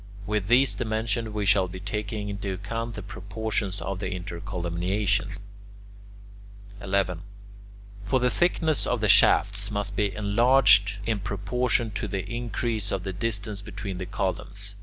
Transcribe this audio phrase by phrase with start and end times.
[0.25, 5.37] With these dimensions we shall be taking into account the proportions of the intercolumniations.
[6.81, 7.21] 11.
[8.05, 13.03] For the thickness of the shafts must be enlarged in proportion to the increase of
[13.03, 14.73] the distance between the columns.